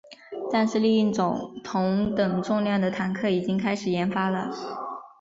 [0.51, 4.49] 但是另一种同等重量的坦克已经开始研发了。